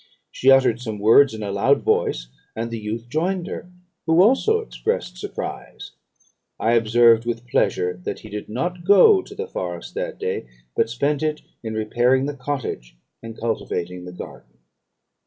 [0.31, 3.69] She uttered some words in a loud voice, and the youth joined her,
[4.07, 5.91] who also expressed surprise.
[6.59, 10.89] I observed, with pleasure, that he did not go to the forest that day, but
[10.89, 14.57] spent it in repairing the cottage, and cultivating the garden.